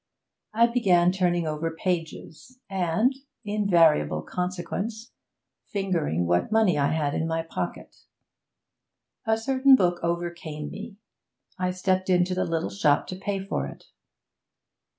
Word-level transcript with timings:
I 0.51 0.65
began 0.65 1.11
turning 1.11 1.45
over 1.45 1.69
pages, 1.69 2.57
and 2.71 3.13
invariable 3.45 4.23
consequence 4.23 5.11
fingering 5.67 6.25
what 6.25 6.51
money 6.51 6.75
I 6.75 6.87
had 6.91 7.13
in 7.13 7.27
my 7.27 7.43
pocket. 7.43 7.97
A 9.27 9.37
certain 9.37 9.75
book 9.75 9.99
overcame 10.01 10.71
me; 10.71 10.97
I 11.59 11.69
stepped 11.69 12.09
into 12.09 12.33
the 12.33 12.45
little 12.45 12.71
shop 12.71 13.05
to 13.09 13.15
pay 13.15 13.41
for 13.45 13.67
it. 13.67 13.89